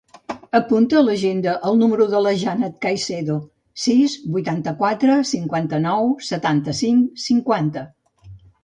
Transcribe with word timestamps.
Apunta 0.59 0.95
a 1.01 1.01
l'agenda 1.09 1.51
el 1.71 1.77
número 1.81 2.07
de 2.13 2.21
la 2.27 2.31
Jannat 2.45 2.79
Caicedo: 2.87 3.35
sis, 3.83 4.17
vuitanta-quatre, 4.39 5.21
cinquanta-nou, 5.37 6.15
setanta-cinc, 6.33 7.25
cinquanta. 7.31 7.91